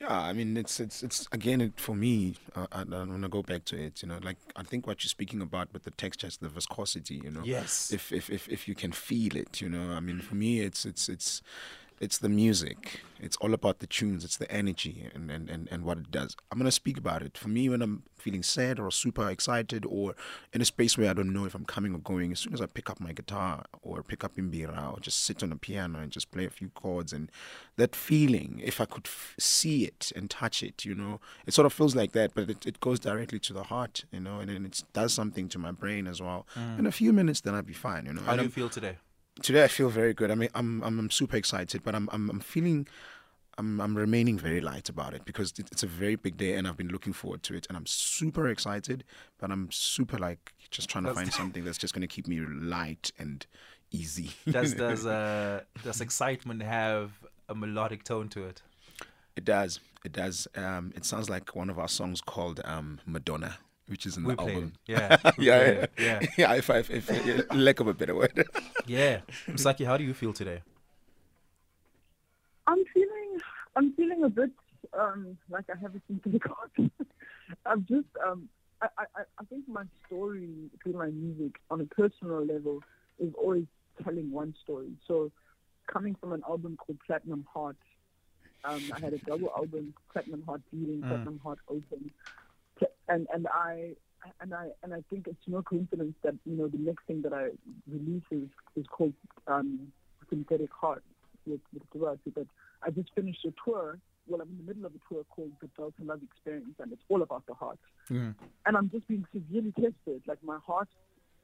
[0.00, 2.36] Yeah, I mean, it's it's it's again it, for me.
[2.54, 4.02] Uh, I, I want to go back to it.
[4.02, 7.20] You know, like I think what you're speaking about with the texture the viscosity.
[7.22, 7.92] You know, Yes.
[7.92, 10.84] If if if if you can feel it, you know, I mean, for me, it's
[10.84, 11.42] it's it's
[12.00, 13.00] it's the music.
[13.20, 14.22] It's all about the tunes.
[14.24, 16.36] It's the energy and, and, and, and what it does.
[16.52, 17.38] I'm gonna speak about it.
[17.38, 20.14] For me, when I'm feeling sad or super excited or
[20.52, 22.60] in a space where I don't know if I'm coming or going, as soon as
[22.60, 26.00] I pick up my guitar or pick up imbira or just sit on a piano
[26.00, 27.30] and just play a few chords and
[27.76, 31.64] that feeling, if I could f- see it and touch it, you know, it sort
[31.66, 34.50] of feels like that, but it, it goes directly to the heart, you know, and
[34.50, 36.46] then it does something to my brain as well.
[36.56, 36.80] Mm.
[36.80, 38.22] In a few minutes, then I'll be fine, you know.
[38.22, 38.96] how And do you I'm- feel today
[39.42, 40.30] today I feel very good.
[40.30, 42.86] I mean, I'm I'm, I'm super excited, but I'm I'm, I'm feeling.
[43.56, 46.76] I'm, I'm remaining very light about it because it's a very big day and I've
[46.76, 49.04] been looking forward to it and I'm super excited,
[49.38, 52.26] but I'm super like just trying to That's- find something that's just going to keep
[52.26, 53.46] me light and
[53.92, 54.32] easy.
[54.50, 57.12] does does uh does excitement have
[57.48, 58.60] a melodic tone to it
[59.36, 59.80] it does.
[60.04, 60.46] It does.
[60.54, 64.30] Um, it sounds like one of our songs called um, Madonna, which is in we
[64.32, 64.72] the played album.
[64.88, 64.92] it.
[64.92, 66.52] Yeah, yeah, played yeah, yeah, yeah.
[66.54, 68.46] If I, if, if, lack of a better word.
[68.86, 69.20] yeah.
[69.48, 70.62] Msaki, how do you feel today?
[72.66, 73.38] I'm feeling,
[73.76, 74.50] I'm feeling a bit
[74.98, 76.70] um, like I have a synthetic heart.
[77.66, 78.48] I'm just, um,
[78.80, 80.48] I, I, I- I think my story
[80.82, 82.82] through my music on a personal level
[83.18, 83.64] is always
[84.02, 84.88] telling one story.
[85.06, 85.30] So,
[85.86, 87.76] coming from an album called Platinum Heart,
[88.64, 91.08] um, I had a double album, Platinum Heart Beating, Mm.
[91.08, 92.43] Platinum Heart Open, Pla-
[93.08, 93.94] and and I.
[94.40, 97.34] And I and I think it's no coincidence that you know the next thing that
[97.34, 97.48] I
[97.86, 99.12] release is, is called
[99.46, 99.92] um,
[100.30, 101.02] Synthetic Heart
[101.46, 102.30] with with Duarte.
[102.34, 102.46] But
[102.82, 103.98] I just finished a tour.
[104.26, 107.02] Well, I'm in the middle of a tour called the Delta Love Experience, and it's
[107.10, 107.78] all about the heart.
[108.10, 108.34] Mm.
[108.64, 110.22] And I'm just being severely tested.
[110.26, 110.88] Like my heart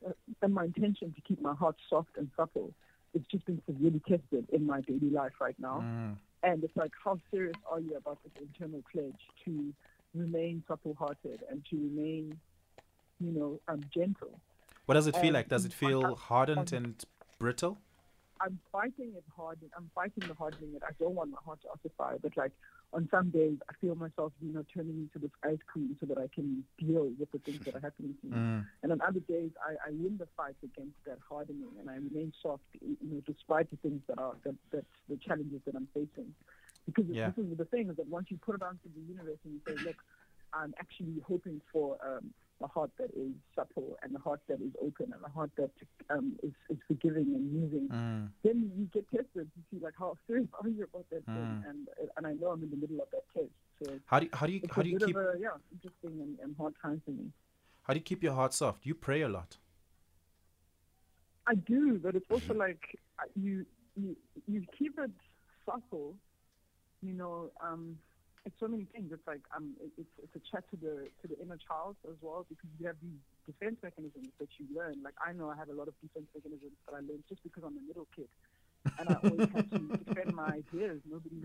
[0.06, 2.72] uh, and my intention to keep my heart soft and supple
[3.14, 5.82] it's just being severely tested in my daily life right now.
[5.84, 6.16] Mm.
[6.42, 9.74] And it's like, how serious are you about this internal pledge to
[10.14, 12.38] remain supple-hearted and to remain,
[13.20, 14.40] you know, um, gentle?
[14.86, 15.48] What does it feel Um, like?
[15.48, 17.04] Does it feel I- hardened um, and
[17.38, 17.78] brittle?
[18.42, 19.58] I'm fighting it hard.
[19.76, 20.82] I'm fighting the hardening it.
[20.82, 22.52] I don't want my heart to ossify, but like
[22.94, 26.16] on some days, I feel myself, you know, turning into this ice cream so that
[26.16, 28.36] I can deal with the things that are happening to me.
[28.36, 28.66] Mm.
[28.82, 32.32] And on other days, I, I win the fight against that hardening, and I remain
[32.42, 36.34] soft, you know, despite the things that are that, that the challenges that I'm facing.
[36.94, 37.30] Because Yeah.
[37.30, 39.60] this is the thing is that once you put it onto the universe and you
[39.66, 39.96] say, look,
[40.52, 44.72] I'm actually hoping for um, a heart that is supple and a heart that is
[44.82, 45.70] open and a heart that
[46.10, 47.88] um, is, is forgiving and moving.
[47.88, 48.28] Mm.
[48.42, 51.68] Then you get tested to see like how serious are you about that thing, Mm.
[51.70, 53.52] and and I know I'm in the middle of that test.
[53.82, 55.50] So How do you, how do you it's how do you keep of a yeah
[55.72, 57.26] interesting and, and hard time for me.
[57.84, 58.84] how do you keep your heart soft?
[58.84, 59.56] You pray a lot.
[61.46, 62.82] I do, but it's also like
[63.20, 63.64] uh, you
[63.96, 65.10] you you keep it
[65.64, 66.14] subtle.
[67.02, 67.98] You know, um,
[68.44, 69.12] it's so many things.
[69.12, 72.46] It's like um, it's it's a chat to the to the inner child as well
[72.48, 75.02] because you have these defense mechanisms that you learn.
[75.04, 77.64] Like I know I have a lot of defense mechanisms that I learned just because
[77.64, 78.28] I'm a middle kid,
[78.98, 81.00] and I always have to defend my ideas.
[81.08, 81.40] Nobody,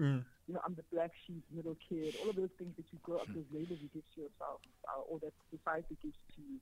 [0.48, 2.15] you know, I'm the black sheep, middle kid.
[2.24, 5.04] All of those things that you grow up, those labels you give to yourself, uh,
[5.08, 6.60] or that society gives to you.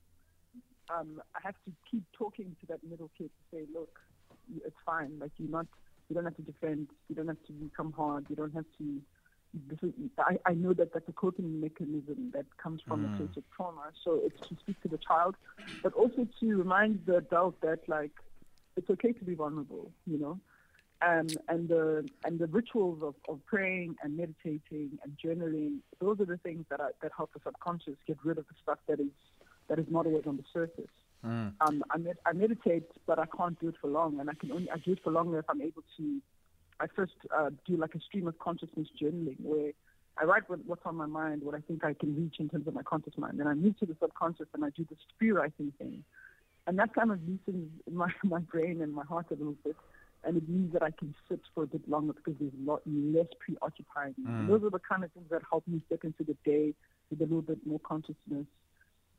[0.89, 3.93] Um, I have to keep talking to that middle kid to say, look,
[4.65, 5.17] it's fine.
[5.19, 5.67] Like you're not,
[6.09, 6.87] you don't have to defend.
[7.09, 8.25] You don't have to become hard.
[8.29, 9.01] You don't have to.
[9.69, 13.37] This is, I, I know that that's a coping mechanism that comes from a place
[13.37, 13.91] of trauma.
[14.03, 15.35] So it's to speak to the child,
[15.83, 18.11] but also to remind the adult that like
[18.75, 19.91] it's okay to be vulnerable.
[20.07, 20.39] You know,
[21.07, 25.77] um, and the and the rituals of, of praying and meditating and journaling.
[25.99, 28.79] Those are the things that are, that help the subconscious get rid of the stuff
[28.87, 29.11] that is
[29.67, 30.89] that is not always on the surface.
[31.61, 34.51] Um, I, med- I meditate, but I can't do it for long, and I can
[34.51, 36.21] only I do it for longer if I'm able to.
[36.79, 39.71] I first uh, do like a stream of consciousness journaling, where
[40.17, 42.67] I write what, what's on my mind, what I think I can reach in terms
[42.67, 45.31] of my conscious mind, then I move to the subconscious and I do the spree
[45.31, 46.03] writing thing,
[46.67, 49.77] and that kind of loosens my my brain and my heart a little bit,
[50.23, 52.81] and it means that I can sit for a bit longer because there's a lot
[52.85, 54.15] less preoccupying.
[54.17, 56.73] And those are the kind of things that help me step into the day
[57.09, 58.47] with a little bit more consciousness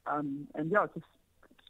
[0.06, 1.06] um, and yeah, just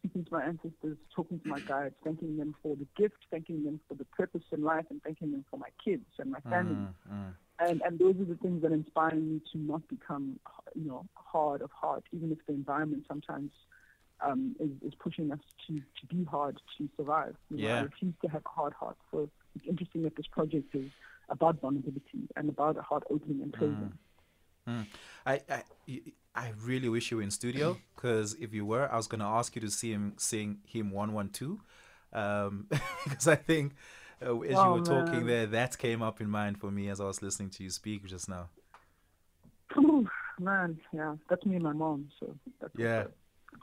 [0.05, 3.81] speaking to my ancestors, talking to my guides, thanking them for the gift, thanking them
[3.88, 6.75] for the purpose in life, and thanking them for my kids and my family.
[6.75, 7.33] Mm, mm.
[7.59, 10.38] And and those are the things that inspire me to not become,
[10.75, 13.53] you know, hard of heart, even if the environment sometimes
[14.21, 17.37] um, is, is pushing us to, to be hard to survive.
[17.51, 17.79] You know, Yeah.
[17.81, 18.97] I refuse to have a hard heart.
[19.11, 20.90] So it's interesting that this project is
[21.29, 23.77] about vulnerability and about a heart opening and closing.
[23.77, 23.99] Mm.
[24.66, 26.00] I, I, y-
[26.35, 29.27] I really wish you were in studio because if you were, I was going to
[29.27, 31.59] ask you to see him sing him 112
[32.12, 32.66] um,
[33.05, 33.74] because I think
[34.24, 37.00] uh, as you Oh, were talking there, that came up in mind for me as
[37.00, 38.48] I was listening to you speak just now.
[40.40, 42.09] Man, yeah, that's me and my mom.
[42.20, 43.05] So that's Yeah.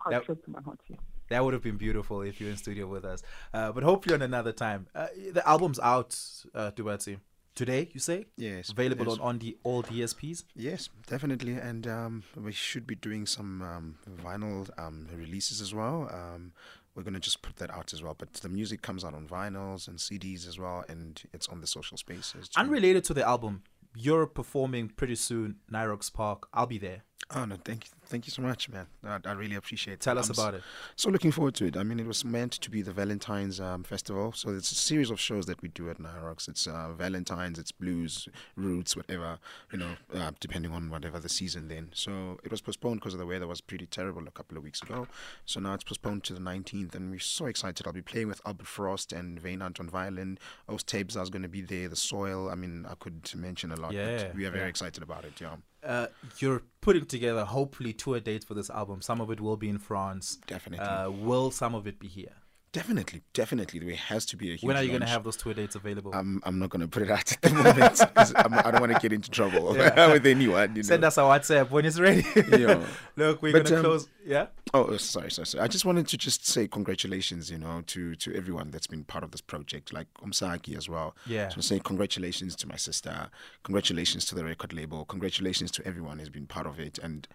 [0.10, 0.80] That- close to my heart.
[0.88, 0.96] Yeah.
[1.30, 3.24] That would have been beautiful if you were in studio with us.
[3.54, 4.88] Uh, but hopefully on another time.
[4.96, 6.18] Uh, the album's out,
[6.54, 7.20] uh, Tubatsi.
[7.54, 8.26] Today, you say?
[8.38, 9.20] Yes, Available yes.
[9.20, 10.46] on, on the all DSPs?
[10.56, 16.10] Yes, definitely, and um, we should be doing some um, vinyl um, releases as well.
[16.14, 16.54] Um,
[16.96, 18.16] we're gonna just put that out as well.
[18.18, 21.68] But the music comes out on vinyls and CDs as well, and it's on the
[21.68, 22.50] social spaces.
[22.50, 22.60] too.
[22.60, 23.64] Unrelated to the album,
[23.96, 26.48] you're performing pretty soon, Nirox Park.
[26.54, 27.04] I'll be there.
[27.36, 28.88] Oh no, thank you, thank you so much, man.
[29.04, 29.96] I, I really appreciate.
[29.96, 30.00] it.
[30.02, 30.64] Tell us I'm about it.
[30.96, 31.78] So looking forward to it.
[31.78, 35.10] I mean, it was meant to be the Valentine's um, festival, so it's a series
[35.10, 36.48] of shows that we do at Nirox.
[36.48, 39.40] It's uh, Valentine's, it's blues, roots, whatever
[39.72, 41.70] you know, uh, depending on whatever the season.
[41.70, 44.64] Then, so it was postponed because of the weather was pretty terrible a couple of
[44.64, 45.08] weeks ago.
[45.46, 47.88] So now it's postponed to the 19th, and we're so excited.
[47.88, 50.38] I'll be playing with Albert Frost and Vane Hunt on violin.
[50.68, 51.88] Os Tabes is going to be there.
[51.88, 52.50] The Soil.
[52.50, 53.94] I mean, I could mention a lot.
[53.94, 54.70] Yeah, but we are very yeah.
[54.70, 55.40] excited about it.
[55.40, 59.02] Yeah, uh, you're putting together hopefully tour dates for this album.
[59.02, 60.38] Some of it will be in France.
[60.48, 60.86] Definitely.
[60.86, 62.36] Uh, will some of it be here?
[62.72, 63.80] definitely, definitely.
[63.80, 64.64] There has to be a huge.
[64.64, 66.12] when are you going to have those tour dates available?
[66.14, 69.00] I'm I'm not gonna put it out at the moment because I don't want to
[69.00, 70.76] get into trouble with anyone.
[70.76, 70.88] You know?
[70.88, 72.26] Send us a WhatsApp when it's ready.
[72.52, 72.86] Yeah.
[73.16, 74.10] Look, we're going to um, close.
[74.26, 74.48] Yeah?
[74.74, 75.64] Oh, uh, sorry, sorry, sorry.
[75.64, 79.24] I just wanted to just say congratulations, you know, to to everyone that's been part
[79.24, 81.16] of this project, like Msaki as well.
[81.26, 81.50] Yeah.
[81.50, 83.30] So say congratulations to my sister,
[83.64, 87.28] congratulations to the record label, congratulations to everyone who's been part of it, and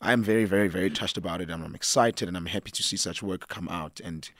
[0.00, 2.96] I'm very, very, very touched about it, and I'm excited, and I'm happy to see
[2.96, 4.30] such work come out, and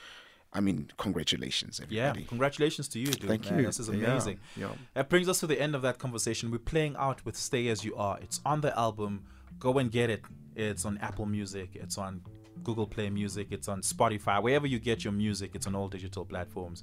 [0.52, 2.20] I mean, congratulations, everybody.
[2.20, 3.28] Yeah, congratulations to you, dude.
[3.28, 3.60] Thank man.
[3.60, 3.66] you.
[3.66, 4.38] This is Yeah, amazing.
[4.56, 4.70] yeah.
[4.94, 6.50] That brings us to the end of that conversation.
[6.50, 8.18] We're playing out with Stay As You Are.
[8.22, 9.24] It's on the album.
[9.58, 10.22] Go and get it.
[10.56, 11.70] It's on Apple Music.
[11.74, 12.22] It's on
[12.64, 13.48] Google Play Music.
[13.50, 14.42] It's on Spotify.
[14.42, 16.82] Wherever you get your music, it's on all digital platforms.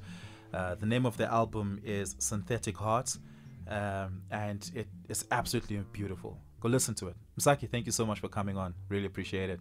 [0.54, 3.20] Uh, the name of the album is Synthetic Hearts,
[3.68, 6.38] um, and it is absolutely beautiful.
[6.60, 7.16] Go listen to it.
[7.40, 8.74] Msaki, thank you so much for coming on.
[8.90, 9.60] Really appreciate it.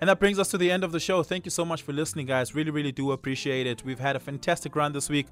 [0.00, 1.22] And that brings us to the end of the show.
[1.24, 2.54] Thank you so much for listening, guys.
[2.54, 3.84] Really, really do appreciate it.
[3.84, 5.26] We've had a fantastic run this week.